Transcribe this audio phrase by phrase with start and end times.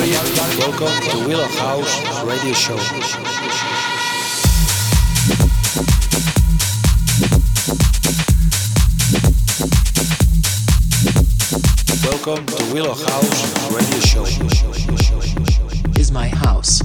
[0.00, 2.74] Welcome to Willow House Radio Show.
[12.02, 14.24] Welcome to Willow House Radio Show.
[16.00, 16.80] Is my house.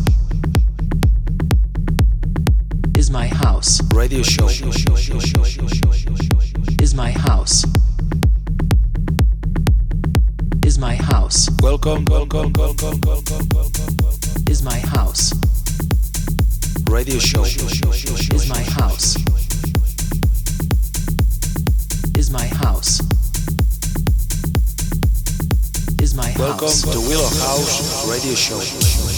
[2.97, 3.81] Is my house.
[3.93, 4.49] Radio Show.
[6.81, 7.74] Is my house.
[10.75, 11.49] Is my house.
[11.61, 13.87] Welcome, welcome, welcome, welcome, welcome.
[14.49, 15.31] Is my house.
[16.89, 17.45] Radio Show.
[17.45, 19.15] Is my house.
[22.17, 22.99] Is my house.
[26.01, 26.85] Is my house.
[26.85, 29.14] Welcome to Willow House Radio Show.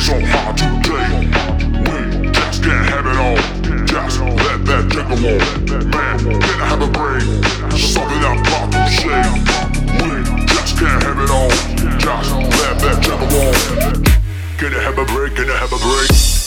[0.00, 1.28] So hard today.
[1.84, 3.36] We just can't have it all.
[3.84, 5.44] Just let that take along.
[5.90, 7.22] Man, can I have a break?
[7.78, 9.20] Something I'm about to say.
[10.00, 11.50] We just can't have it all.
[12.00, 14.04] Just let that take along.
[14.56, 15.34] Can I have a break?
[15.36, 16.39] Can I have a break?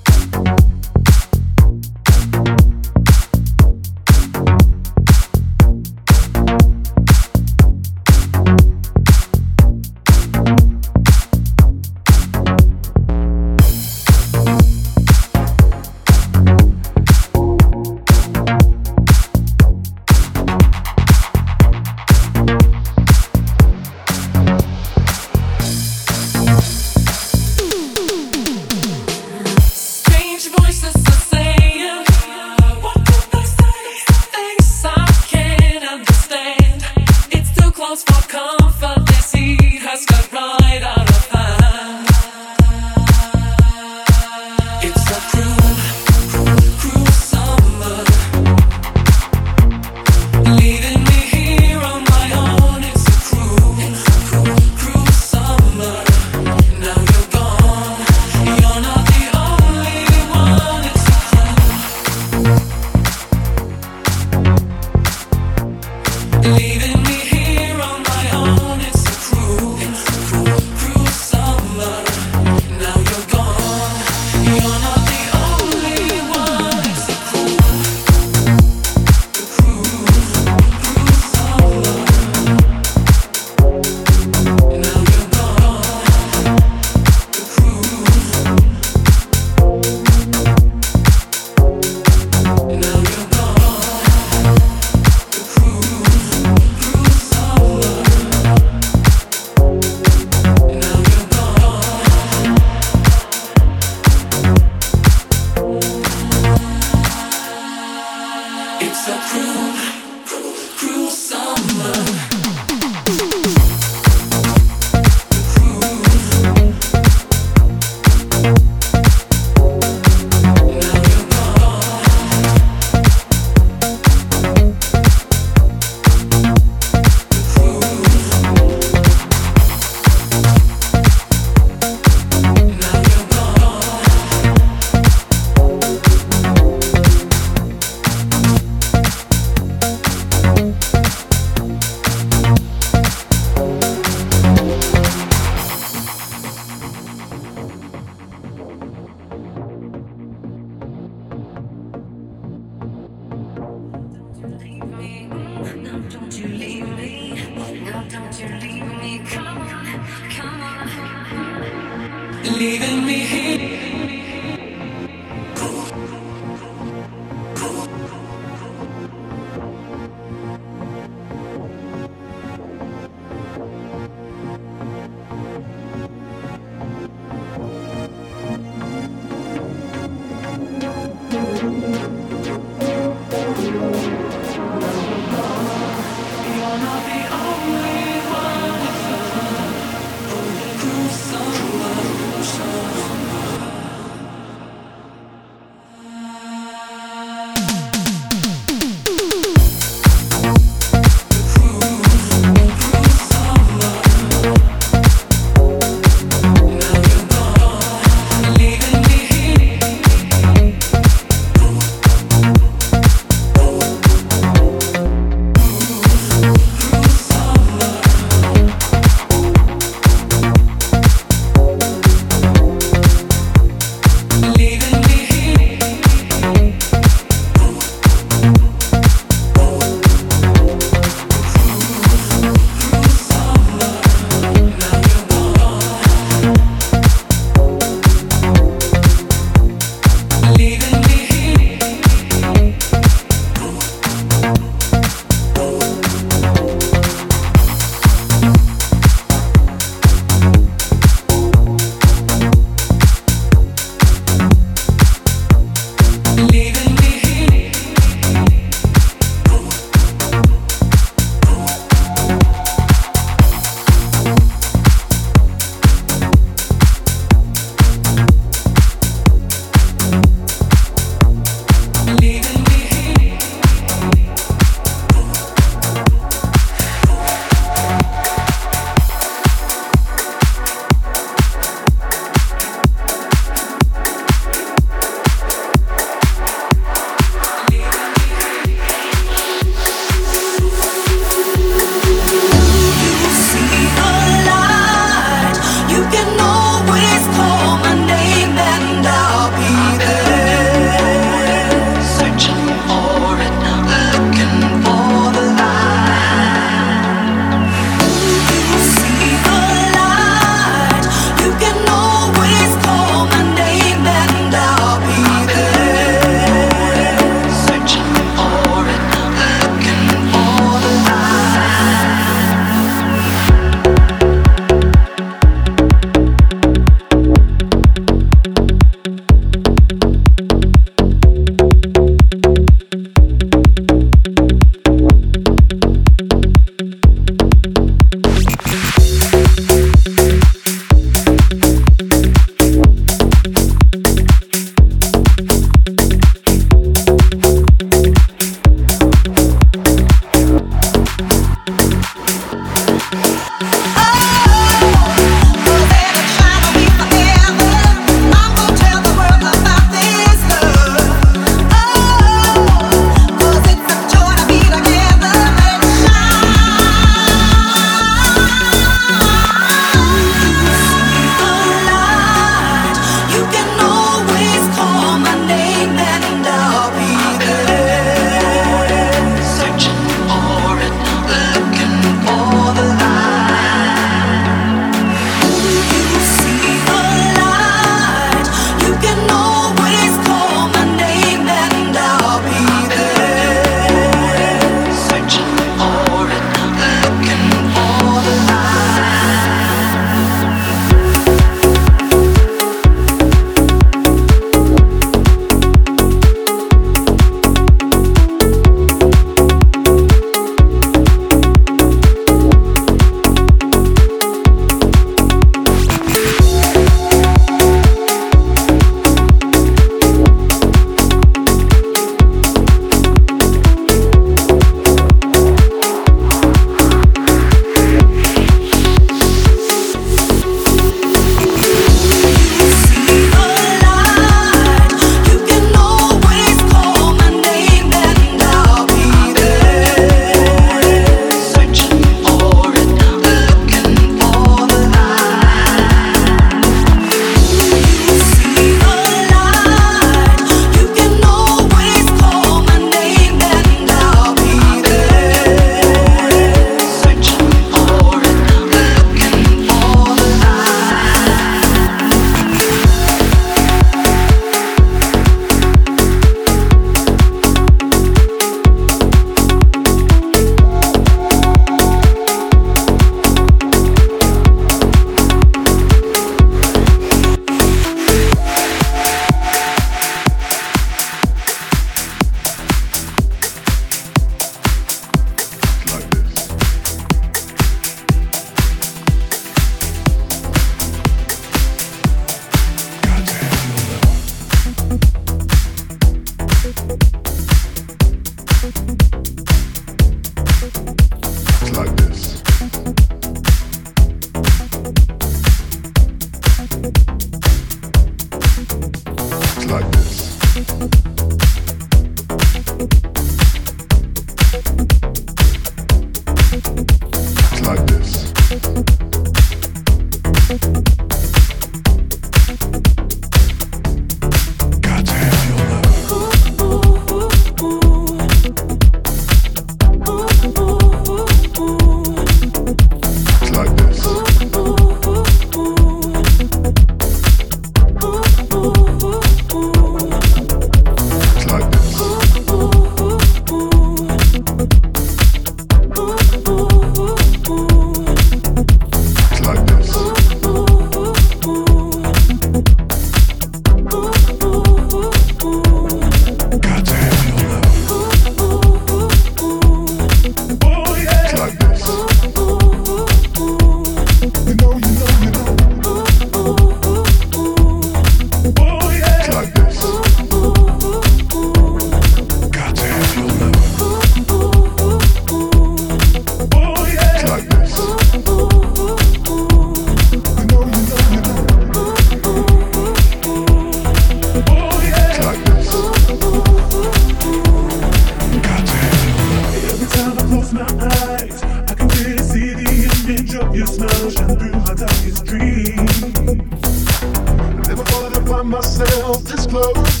[599.51, 600.00] club.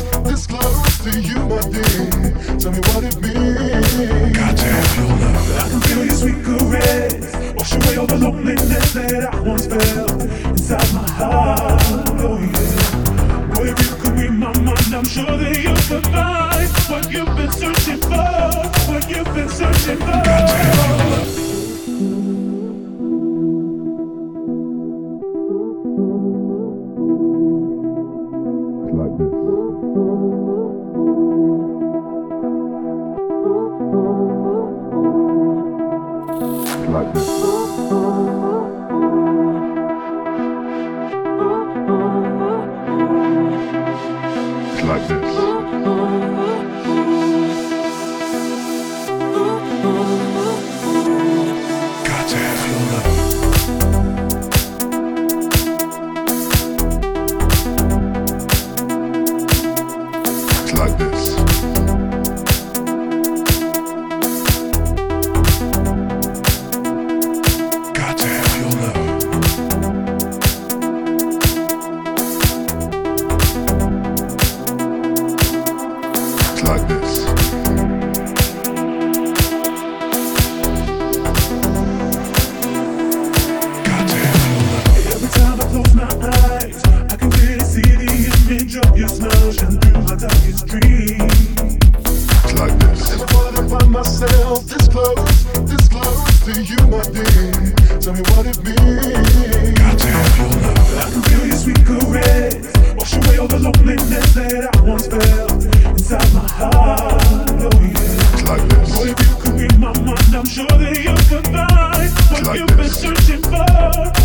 [111.31, 113.63] what you've been searching for,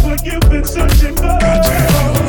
[0.03, 2.26] what you've been searching for.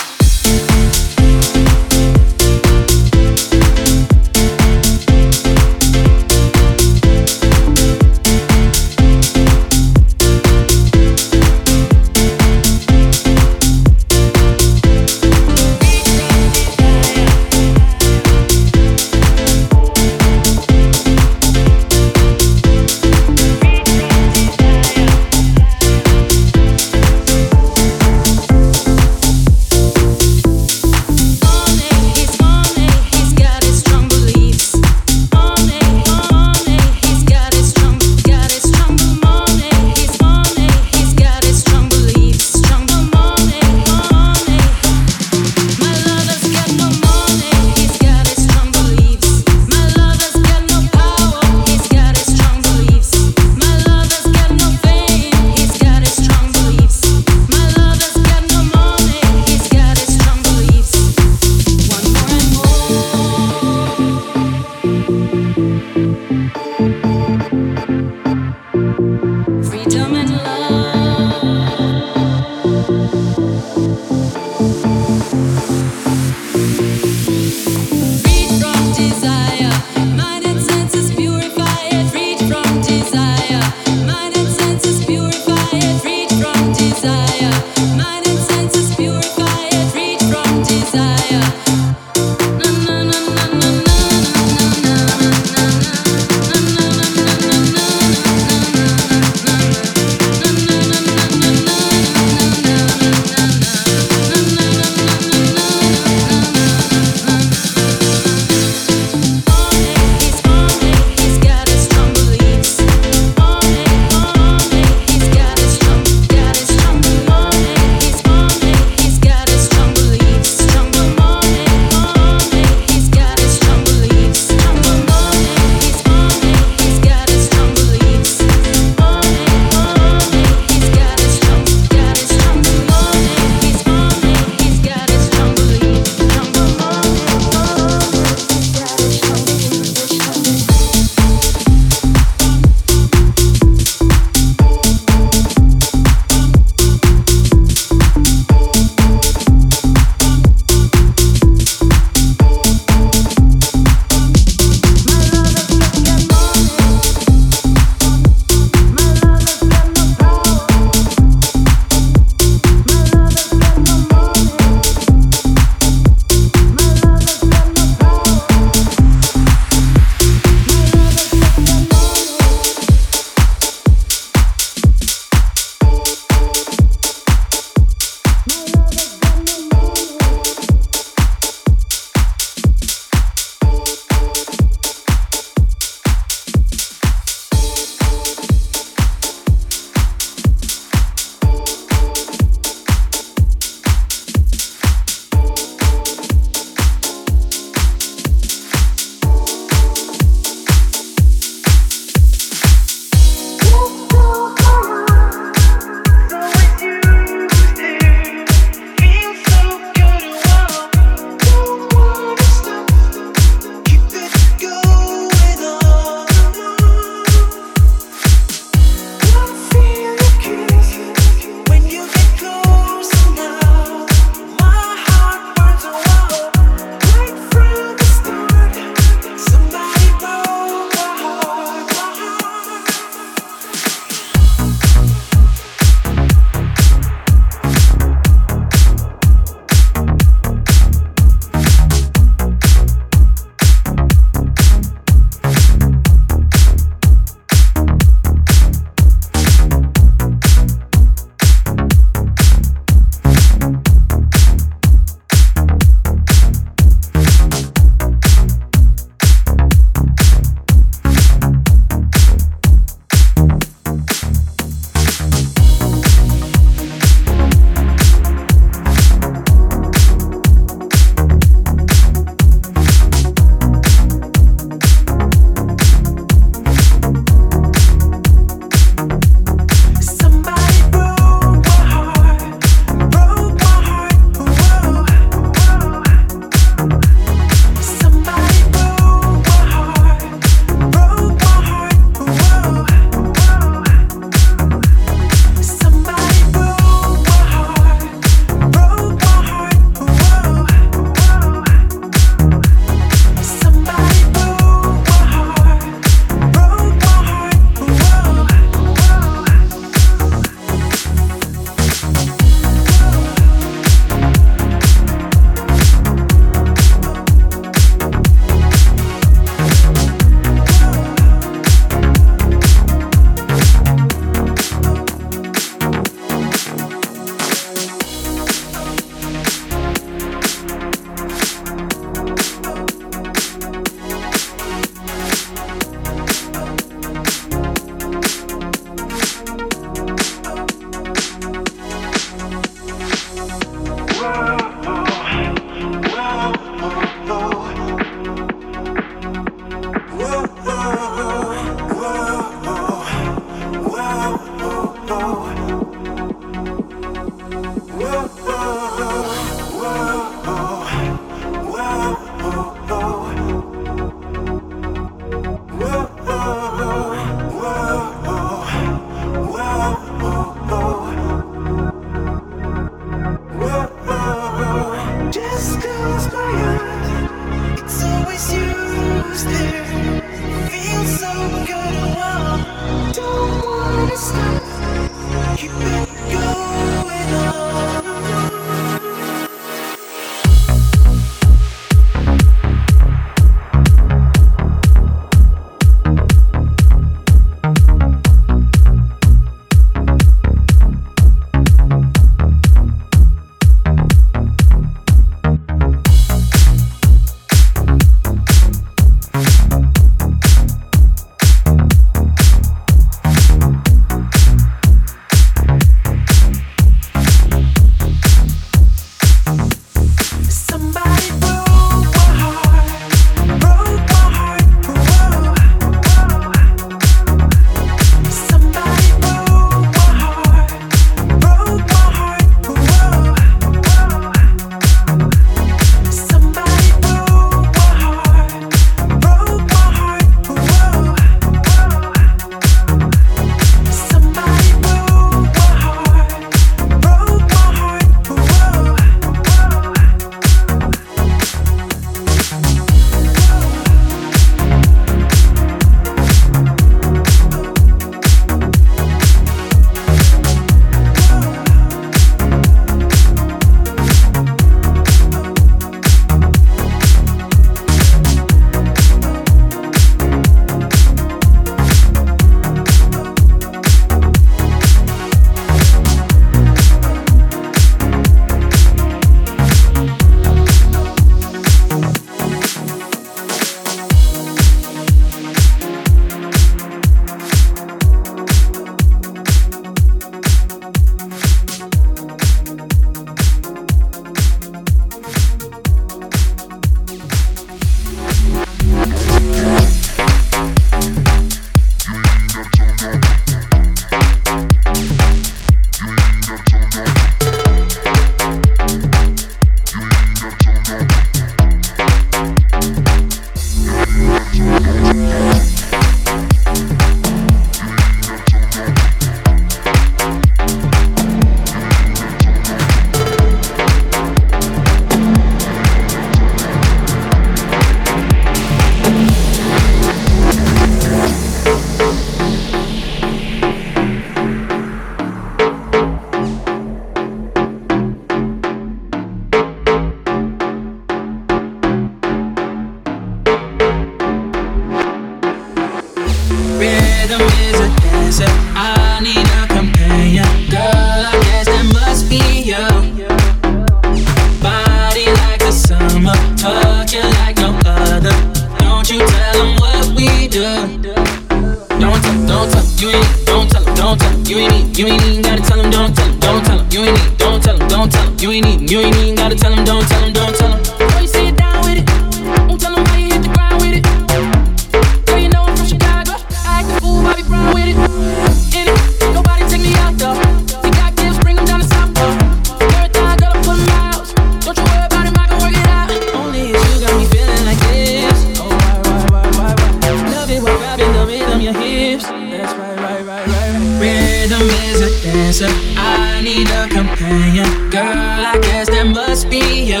[594.00, 595.68] Rhythm is a dancer.
[595.96, 597.90] I need a companion.
[597.90, 600.00] Girl, I guess that must be you.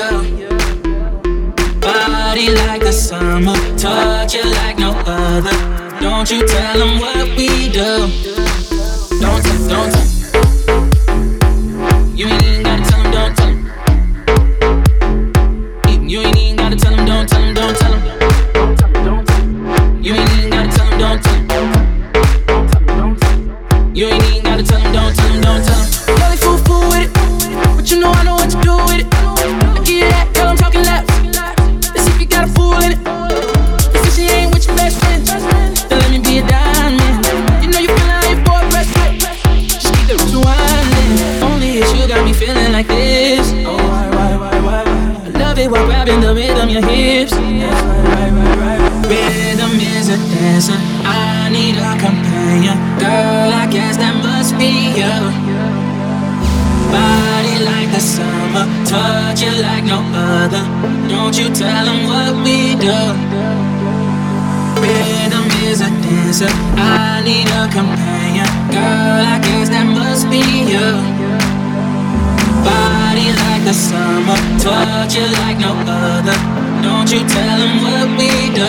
[1.80, 5.56] Body like the summer, touch it like no other.
[6.00, 8.08] Don't you tell them what we do.
[9.20, 10.17] Don't tell, don't
[73.78, 76.34] summer, touch it like no other.
[76.82, 78.66] Don't you tell them what we do.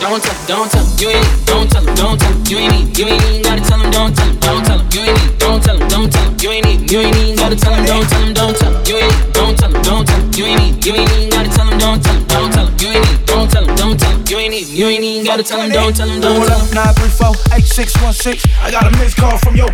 [0.00, 2.98] Don't tell, don't tell, you ain't, don't tell him, don't tell him, you ain't need,
[2.98, 5.62] you ain't gotta tell him, don't tell him, don't tell him, you ain't need, don't
[5.62, 8.08] tell him, don't tell him, you ain't need, you ain't even gotta tell him, don't
[8.08, 10.60] tell him, don't tell him, you ain't, don't tell him, don't tell him, you ain't
[10.60, 13.04] need, you ain't even gotta tell him, don't tell him, don't tell him, you ain't
[13.10, 15.60] need, don't tell him, don't tell him, you ain't need, you ain't even gotta tell
[15.60, 16.66] him, don't tell him, don't tell him.
[16.70, 18.46] 934-8616.
[18.62, 19.66] I got a missed call from yo.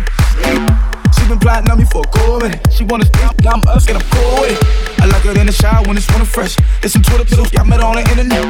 [1.23, 2.59] She been plotting on me for a cool minute.
[2.67, 4.99] She wanna stop, I'm us, and I'm cool with it.
[4.99, 6.59] I like her in the shower when it's running fresh.
[6.83, 8.43] It's some Twitter piddles, I met on the internet.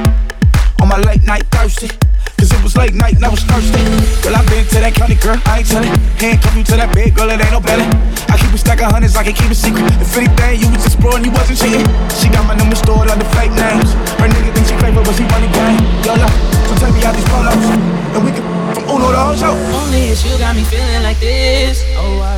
[0.82, 1.94] On my late night thirsty.
[2.34, 3.78] Cause it was late night and I was thirsty.
[4.26, 5.94] Girl, I been to that county, girl, I ain't tellin'.
[6.18, 7.86] Handcuff you to that bed, girl, it ain't no belly.
[8.34, 9.86] I keep a stack of hundreds, I can keep a secret.
[10.02, 11.86] If anything, you was exploring, you wasn't cheating.
[12.18, 13.94] She got my number stored under fake names.
[14.18, 15.78] Her nigga think she clever, but she money gang.
[16.02, 16.26] Yola,
[16.66, 17.70] so take me out these polos.
[18.18, 18.44] And we can
[18.74, 19.54] from Uno to Ojo.
[19.78, 21.86] Only if you got me feeling like this.
[21.98, 22.33] Oh, why,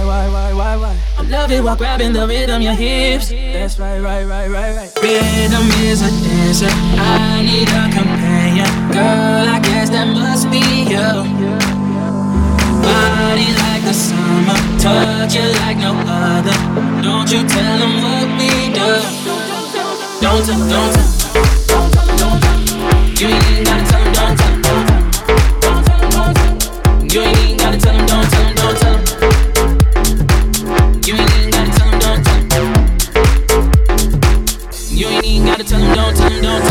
[0.78, 0.99] why, why, why, why?
[1.17, 3.30] I love it while grabbing the rhythm, your hips.
[3.30, 4.91] That's right, right, right, right, right.
[5.01, 6.67] Rhythm is a dancer.
[6.69, 8.67] I need a companion.
[8.91, 10.59] Girl, I guess that must be
[10.91, 11.09] you.
[12.84, 16.55] Body like the summer, touch it like no other.
[17.01, 19.01] Don't you tell them what we do.
[20.21, 21.05] Don't tell, don't tell.
[23.15, 24.05] You ain't even gotta tell them, don't tell
[36.30, 36.64] tell him,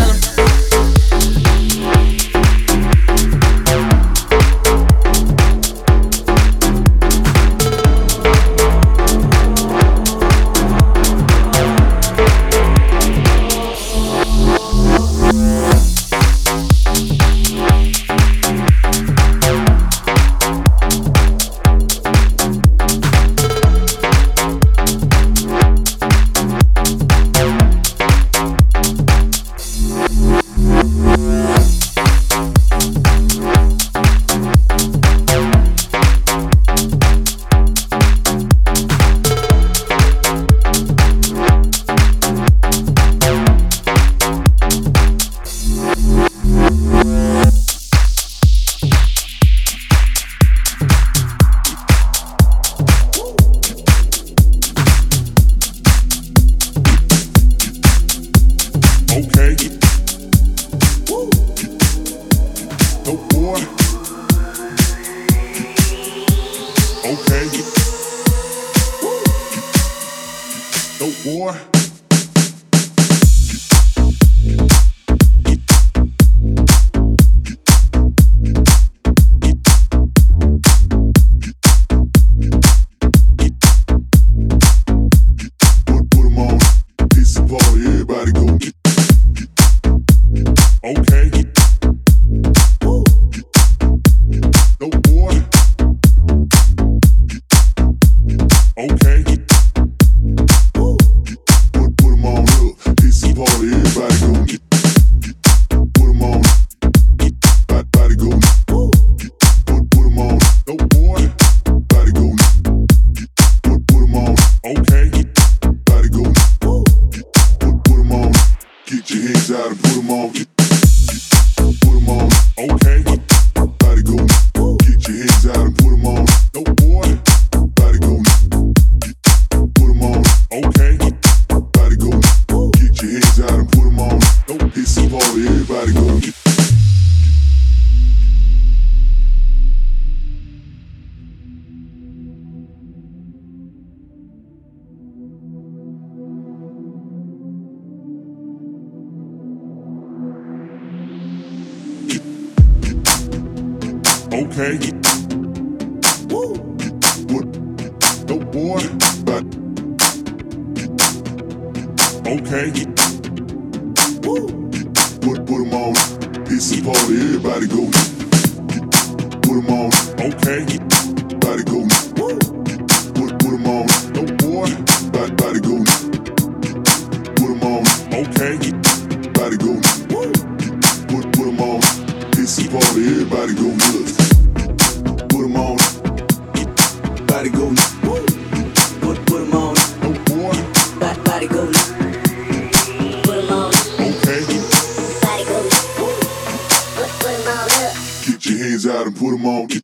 [198.85, 199.84] no, no.